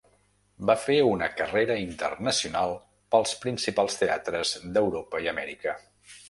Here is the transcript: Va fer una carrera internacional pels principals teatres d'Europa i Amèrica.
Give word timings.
Va 0.69 0.75
fer 0.85 0.95
una 1.09 1.27
carrera 1.41 1.75
internacional 1.81 2.73
pels 3.17 3.35
principals 3.45 3.99
teatres 4.01 4.55
d'Europa 4.79 5.23
i 5.27 5.31
Amèrica. 5.35 5.77